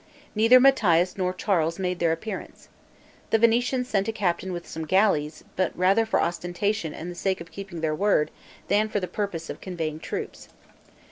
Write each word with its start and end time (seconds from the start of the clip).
Neither 0.33 0.59
Matthias 0.59 1.15
nor 1.15 1.31
Charles 1.31 1.77
made 1.77 1.99
their 1.99 2.11
appearance. 2.11 2.69
The 3.29 3.37
Venetians 3.37 3.87
sent 3.87 4.07
a 4.07 4.11
captain 4.11 4.51
with 4.51 4.67
some 4.67 4.85
galleys, 4.87 5.43
but 5.55 5.77
rather 5.77 6.07
for 6.07 6.19
ostentation 6.19 6.91
and 6.91 7.11
the 7.11 7.15
sake 7.15 7.39
of 7.39 7.51
keeping 7.51 7.81
their 7.81 7.93
word, 7.93 8.31
than 8.67 8.89
for 8.89 8.99
the 8.99 9.07
purpose 9.07 9.47
of 9.47 9.61
conveying 9.61 9.99
troops. 9.99 10.49